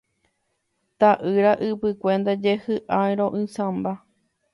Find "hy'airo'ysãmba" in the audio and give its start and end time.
2.63-3.93